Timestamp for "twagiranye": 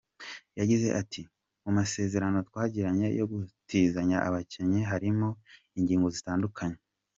2.49-3.07